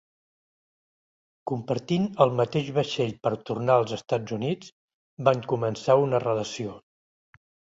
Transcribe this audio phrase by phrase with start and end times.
[1.51, 4.73] Compartint el mateix vaixell per tornar als Estats Units,
[5.29, 6.75] van començar una relació.